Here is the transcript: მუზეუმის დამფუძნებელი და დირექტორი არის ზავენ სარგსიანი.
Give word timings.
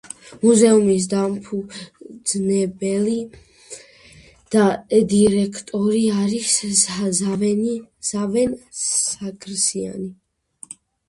მუზეუმის 0.43 1.03
დამფუძნებელი 1.09 3.17
და 4.55 4.63
დირექტორი 5.11 6.01
არის 6.15 6.57
ზავენ 8.09 8.57
სარგსიანი. 8.81 10.11